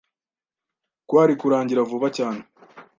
[1.07, 2.41] kwari kurangira vuba cyane